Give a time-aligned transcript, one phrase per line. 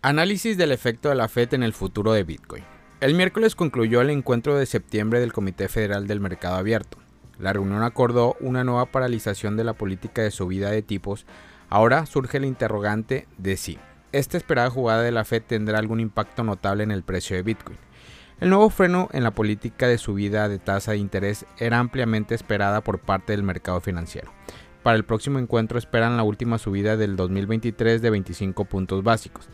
[0.00, 2.62] Análisis del efecto de la Fed en el futuro de Bitcoin.
[3.00, 6.98] El miércoles concluyó el encuentro de septiembre del Comité Federal del Mercado Abierto.
[7.40, 11.26] La reunión acordó una nueva paralización de la política de subida de tipos.
[11.68, 13.80] Ahora surge el interrogante de si
[14.12, 17.78] esta esperada jugada de la Fed tendrá algún impacto notable en el precio de Bitcoin.
[18.38, 22.82] El nuevo freno en la política de subida de tasa de interés era ampliamente esperada
[22.84, 24.30] por parte del mercado financiero.
[24.84, 29.48] Para el próximo encuentro esperan la última subida del 2023 de 25 puntos básicos.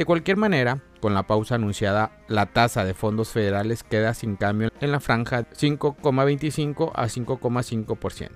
[0.00, 4.70] De cualquier manera, con la pausa anunciada, la tasa de fondos federales queda sin cambio
[4.80, 8.30] en la franja 5,25 a 5,5%.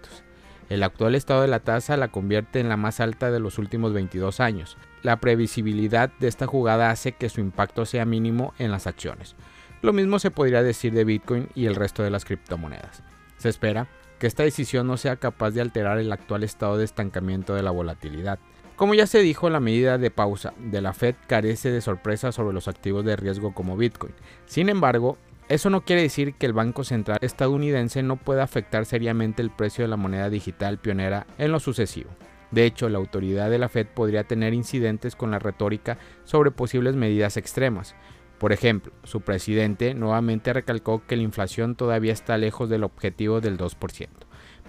[0.69, 3.95] El actual estado de la tasa la convierte en la más alta de los últimos
[3.95, 4.77] 22 años.
[5.03, 9.35] La previsibilidad de esta jugada hace que su impacto sea mínimo en las acciones.
[9.81, 13.03] Lo mismo se podría decir de Bitcoin y el resto de las criptomonedas.
[13.39, 17.55] Se espera que esta decisión no sea capaz de alterar el actual estado de estancamiento
[17.55, 18.39] de la volatilidad.
[18.77, 22.55] Como ya se dijo, la medida de pausa de la Fed carece de sorpresa sobre
[22.55, 24.13] los activos de riesgo como Bitcoin.
[24.47, 25.17] Sin embargo,
[25.49, 29.85] eso no quiere decir que el Banco Central estadounidense no pueda afectar seriamente el precio
[29.85, 32.11] de la moneda digital pionera en lo sucesivo.
[32.51, 36.97] De hecho, la autoridad de la Fed podría tener incidentes con la retórica sobre posibles
[36.97, 37.95] medidas extremas,
[38.39, 43.57] por ejemplo, su presidente nuevamente recalcó que la inflación todavía está lejos del objetivo del
[43.57, 44.09] 2%.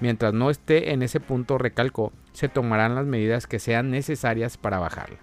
[0.01, 4.79] Mientras no esté en ese punto, recalcó, se tomarán las medidas que sean necesarias para
[4.79, 5.17] bajarla.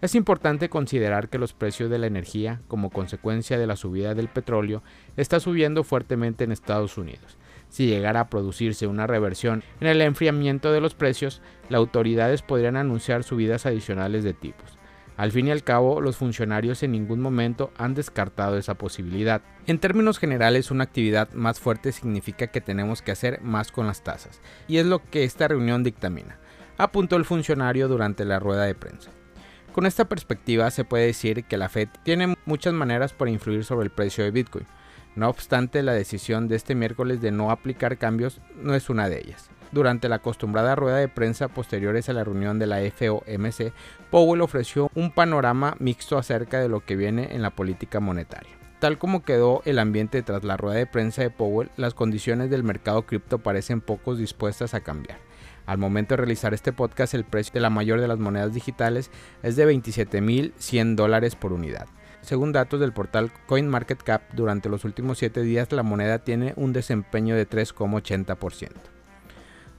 [0.00, 4.28] Es importante considerar que los precios de la energía, como consecuencia de la subida del
[4.28, 4.82] petróleo,
[5.16, 7.36] está subiendo fuertemente en Estados Unidos.
[7.68, 12.76] Si llegara a producirse una reversión en el enfriamiento de los precios, las autoridades podrían
[12.76, 14.77] anunciar subidas adicionales de tipos.
[15.18, 19.42] Al fin y al cabo, los funcionarios en ningún momento han descartado esa posibilidad.
[19.66, 24.04] En términos generales, una actividad más fuerte significa que tenemos que hacer más con las
[24.04, 26.38] tasas, y es lo que esta reunión dictamina,
[26.76, 29.10] apuntó el funcionario durante la rueda de prensa.
[29.72, 33.86] Con esta perspectiva se puede decir que la Fed tiene muchas maneras para influir sobre
[33.86, 34.66] el precio de Bitcoin.
[35.16, 39.18] No obstante, la decisión de este miércoles de no aplicar cambios no es una de
[39.18, 39.50] ellas.
[39.70, 43.72] Durante la acostumbrada rueda de prensa posteriores a la reunión de la FOMC,
[44.10, 48.50] Powell ofreció un panorama mixto acerca de lo que viene en la política monetaria.
[48.78, 52.62] Tal como quedó el ambiente tras la rueda de prensa de Powell, las condiciones del
[52.62, 55.18] mercado cripto parecen poco dispuestas a cambiar.
[55.66, 59.10] Al momento de realizar este podcast, el precio de la mayor de las monedas digitales
[59.42, 61.88] es de 27.100 dólares por unidad.
[62.22, 67.34] Según datos del portal CoinMarketCap, durante los últimos 7 días la moneda tiene un desempeño
[67.34, 68.97] de 3,80%.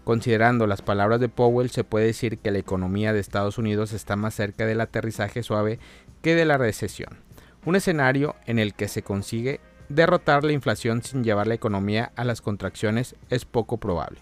[0.09, 4.15] Considerando las palabras de Powell, se puede decir que la economía de Estados Unidos está
[4.15, 5.77] más cerca del aterrizaje suave
[6.23, 7.19] que de la recesión,
[7.63, 12.23] un escenario en el que se consigue derrotar la inflación sin llevar la economía a
[12.23, 14.21] las contracciones es poco probable.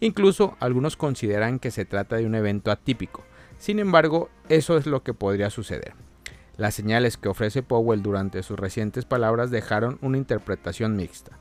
[0.00, 3.22] Incluso algunos consideran que se trata de un evento atípico,
[3.58, 5.94] sin embargo, eso es lo que podría suceder.
[6.56, 11.38] Las señales que ofrece Powell durante sus recientes palabras dejaron una interpretación mixta.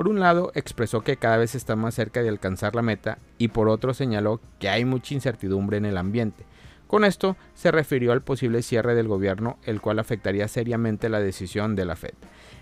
[0.00, 3.48] Por un lado, expresó que cada vez está más cerca de alcanzar la meta y
[3.48, 6.46] por otro señaló que hay mucha incertidumbre en el ambiente.
[6.86, 11.76] Con esto se refirió al posible cierre del gobierno, el cual afectaría seriamente la decisión
[11.76, 12.14] de la Fed.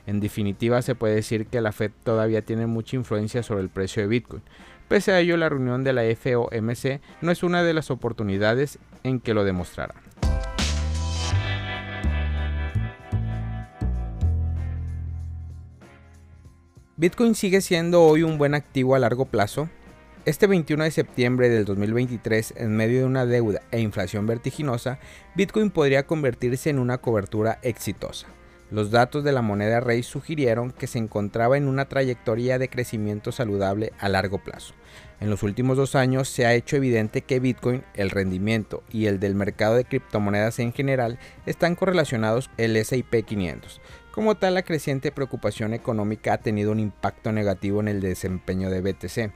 [0.09, 4.03] En definitiva, se puede decir que la Fed todavía tiene mucha influencia sobre el precio
[4.03, 4.43] de Bitcoin.
[4.89, 9.21] Pese a ello, la reunión de la FOMC no es una de las oportunidades en
[9.21, 9.95] que lo demostrará.
[17.01, 19.71] ¿Bitcoin sigue siendo hoy un buen activo a largo plazo?
[20.25, 24.99] Este 21 de septiembre del 2023, en medio de una deuda e inflación vertiginosa,
[25.37, 28.27] Bitcoin podría convertirse en una cobertura exitosa.
[28.73, 33.31] Los datos de la moneda rey sugirieron que se encontraba en una trayectoria de crecimiento
[33.31, 34.75] saludable a largo plazo.
[35.21, 39.21] En los últimos dos años se ha hecho evidente que Bitcoin, el rendimiento y el
[39.21, 43.81] del mercado de criptomonedas en general están correlacionados el S&P 500,
[44.19, 48.81] como tal, la creciente preocupación económica ha tenido un impacto negativo en el desempeño de
[48.81, 49.33] BTC.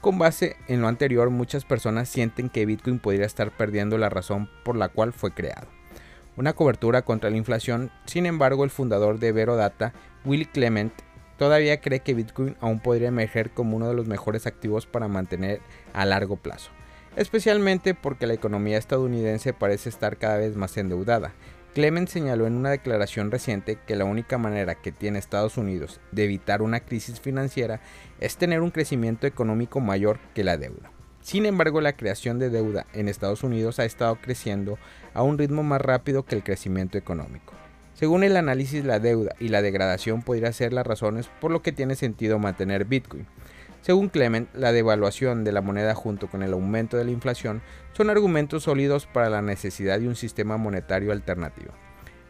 [0.00, 4.50] Con base en lo anterior, muchas personas sienten que Bitcoin podría estar perdiendo la razón
[4.64, 5.68] por la cual fue creado.
[6.36, 9.92] Una cobertura contra la inflación, sin embargo, el fundador de Verodata,
[10.24, 10.92] Will Clement,
[11.38, 15.60] todavía cree que Bitcoin aún podría emerger como uno de los mejores activos para mantener
[15.92, 16.72] a largo plazo,
[17.14, 21.34] especialmente porque la economía estadounidense parece estar cada vez más endeudada,
[21.74, 26.22] Clement señaló en una declaración reciente que la única manera que tiene Estados Unidos de
[26.22, 27.80] evitar una crisis financiera
[28.20, 30.92] es tener un crecimiento económico mayor que la deuda.
[31.20, 34.78] Sin embargo, la creación de deuda en Estados Unidos ha estado creciendo
[35.14, 37.54] a un ritmo más rápido que el crecimiento económico.
[37.94, 41.72] Según el análisis, la deuda y la degradación podrían ser las razones por lo que
[41.72, 43.26] tiene sentido mantener Bitcoin.
[43.84, 47.60] Según Clement, la devaluación de la moneda junto con el aumento de la inflación
[47.92, 51.74] son argumentos sólidos para la necesidad de un sistema monetario alternativo.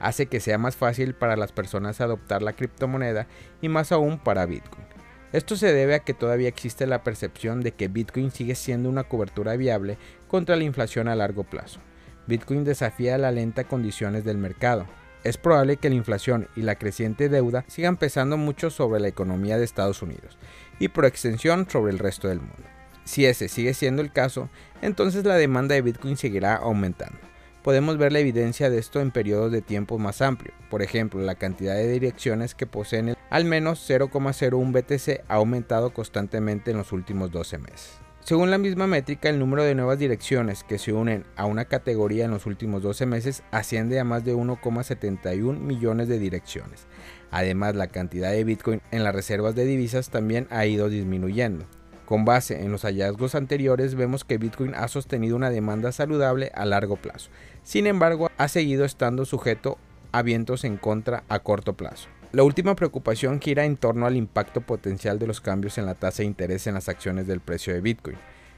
[0.01, 3.29] hace que sea más fácil para las personas adoptar la criptomoneda
[3.63, 4.85] y más aún para Bitcoin.
[5.33, 9.05] Esto se debe a que todavía existe la percepción de que Bitcoin sigue siendo una
[9.05, 9.97] cobertura viable
[10.27, 11.79] contra la inflación a largo plazo.
[12.27, 14.87] Bitcoin desafía las lentas condiciones del mercado.
[15.25, 19.57] Es probable que la inflación y la creciente deuda sigan pesando mucho sobre la economía
[19.57, 20.37] de Estados Unidos
[20.79, 22.69] y por extensión sobre el resto del mundo.
[23.05, 24.51] Si ese sigue siendo el caso,
[24.83, 27.19] entonces la demanda de Bitcoin seguirá aumentando.
[27.63, 30.55] Podemos ver la evidencia de esto en periodos de tiempo más amplios.
[30.69, 36.73] Por ejemplo, la cantidad de direcciones que poseen al menos 0,01 BTC ha aumentado constantemente
[36.73, 38.04] en los últimos 12 meses.
[38.25, 42.25] Según la misma métrica, el número de nuevas direcciones que se unen a una categoría
[42.25, 46.87] en los últimos 12 meses asciende a más de 1,71 millones de direcciones.
[47.31, 51.67] Además, la cantidad de Bitcoin en las reservas de divisas también ha ido disminuyendo.
[52.07, 56.65] Con base en los hallazgos anteriores vemos que Bitcoin ha sostenido una demanda saludable a
[56.65, 57.29] largo plazo.
[57.63, 59.77] Sin embargo, ha seguido estando sujeto
[60.13, 62.09] a vientos en contra a corto plazo.
[62.35, 66.25] La última preocupación gira en torno al impacto potencial de los cambios en la tasa
[66.25, 68.17] de interés en las acciones del precio de Bitcoin.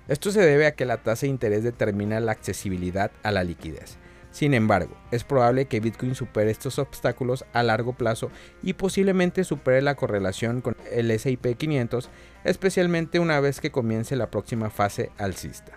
[0.09, 3.99] Esto se debe a que la tasa de interés determina la accesibilidad a la liquidez.
[4.31, 8.31] Sin embargo, es probable que Bitcoin supere estos obstáculos a largo plazo
[8.63, 12.09] y posiblemente supere la correlación con el SIP 500,
[12.45, 15.75] especialmente una vez que comience la próxima fase alcista.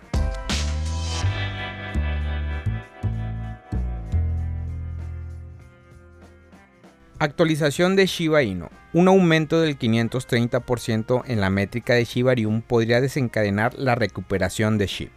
[7.22, 8.70] Actualización de Shiba Inu.
[8.94, 14.86] Un aumento del 530% en la métrica de Shiba Inu podría desencadenar la recuperación de
[14.86, 15.10] SHIB.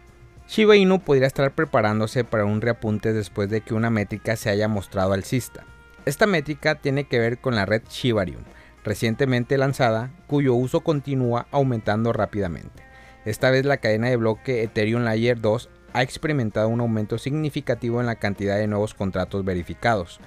[0.46, 4.68] Shiba Inu podría estar preparándose para un reapunte después de que una métrica se haya
[4.68, 5.64] mostrado alcista.
[6.04, 8.40] Esta métrica tiene que ver con la red Shiba Inu,
[8.84, 12.82] recientemente lanzada, cuyo uso continúa aumentando rápidamente.
[13.24, 18.06] Esta vez la cadena de bloque Ethereum Layer 2 ha experimentado un aumento significativo en
[18.06, 20.20] la cantidad de nuevos contratos verificados.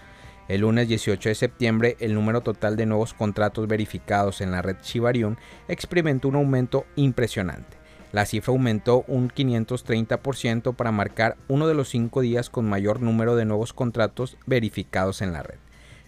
[0.48, 4.78] El lunes 18 de septiembre, el número total de nuevos contratos verificados en la red
[4.82, 5.36] Shiba Inu
[5.68, 7.76] experimentó un aumento impresionante.
[8.14, 13.36] La cifra aumentó un 530% para marcar uno de los cinco días con mayor número
[13.36, 15.58] de nuevos contratos verificados en la red.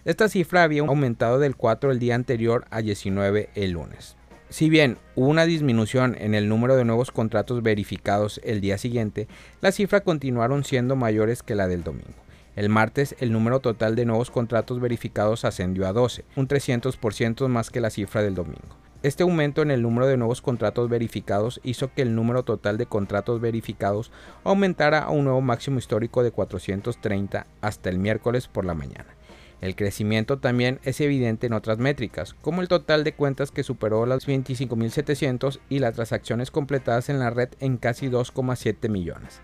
[0.06, 4.16] Esta cifra había aumentado del 4 el día anterior a 19 el lunes.
[4.48, 9.28] Si bien hubo una disminución en el número de nuevos contratos verificados el día siguiente,
[9.60, 12.29] las cifras continuaron siendo mayores que la del domingo.
[12.60, 17.70] El martes el número total de nuevos contratos verificados ascendió a 12, un 300% más
[17.70, 18.76] que la cifra del domingo.
[19.02, 22.86] Este aumento en el número de nuevos contratos verificados hizo que el número total de
[22.86, 24.12] contratos verificados
[24.44, 29.16] aumentara a un nuevo máximo histórico de 430 hasta el miércoles por la mañana.
[29.62, 34.06] El crecimiento también es evidente en otras métricas, como el total de cuentas que superó
[34.06, 39.42] las 25.700 y las transacciones completadas en la red en casi 2,7 millones.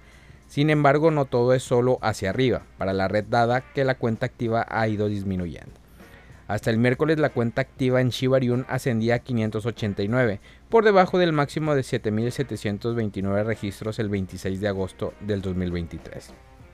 [0.47, 4.25] Sin embargo, no todo es solo hacia arriba para la red dada que la cuenta
[4.25, 5.86] activa ha ido disminuyendo.
[6.47, 8.38] Hasta el miércoles la cuenta activa en Shiba
[8.68, 10.39] ascendía a 589,
[10.69, 16.33] por debajo del máximo de 7.729 registros el 26 de agosto del 2023.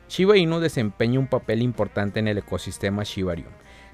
[0.10, 3.48] Shiba Inu desempeña un papel importante en el ecosistema Shiba Inu,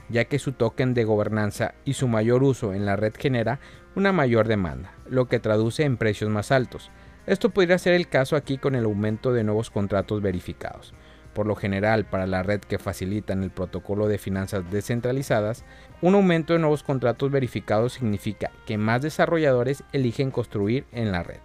[0.10, 3.60] ya que su token de gobernanza y su mayor uso en la red genera
[3.96, 6.90] una mayor demanda, lo que traduce en precios más altos.
[7.28, 10.94] Esto podría ser el caso aquí con el aumento de nuevos contratos verificados.
[11.34, 15.66] Por lo general, para la red que facilitan el protocolo de finanzas descentralizadas,
[16.02, 21.42] un aumento de nuevos contratos verificados significa que más desarrolladores eligen construir en la red.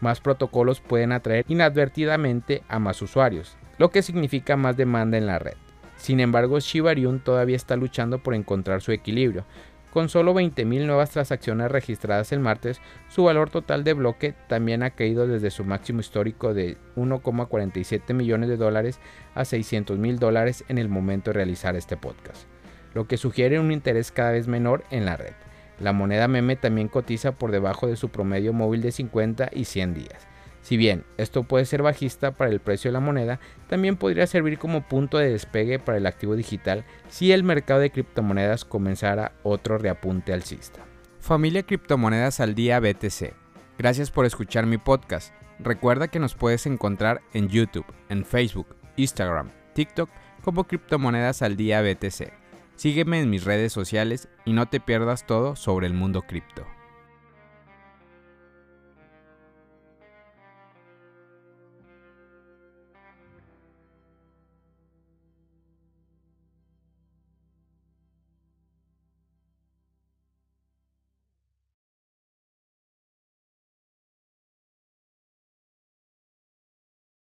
[0.00, 5.38] Más protocolos pueden atraer inadvertidamente a más usuarios, lo que significa más demanda en la
[5.38, 5.54] red.
[5.96, 9.46] Sin embargo, Shiba todavía está luchando por encontrar su equilibrio,
[9.92, 14.90] con solo 20.000 nuevas transacciones registradas el martes, su valor total de bloque también ha
[14.90, 18.98] caído desde su máximo histórico de 1,47 millones de dólares
[19.34, 22.46] a 600 mil dólares en el momento de realizar este podcast,
[22.94, 25.34] lo que sugiere un interés cada vez menor en la red.
[25.78, 29.94] La moneda meme también cotiza por debajo de su promedio móvil de 50 y 100
[29.94, 30.31] días.
[30.62, 34.58] Si bien esto puede ser bajista para el precio de la moneda, también podría servir
[34.58, 39.76] como punto de despegue para el activo digital si el mercado de criptomonedas comenzara otro
[39.76, 40.84] reapunte alcista.
[41.18, 43.34] Familia Criptomonedas al Día BTC.
[43.78, 45.34] Gracias por escuchar mi podcast.
[45.58, 50.10] Recuerda que nos puedes encontrar en YouTube, en Facebook, Instagram, TikTok
[50.42, 52.32] como Criptomonedas al Día BTC.
[52.76, 56.66] Sígueme en mis redes sociales y no te pierdas todo sobre el mundo cripto.